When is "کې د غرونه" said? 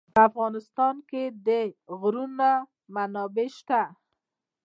1.09-2.49